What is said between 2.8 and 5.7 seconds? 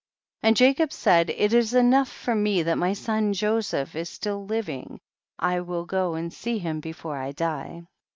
son Joseph is still liv ing, I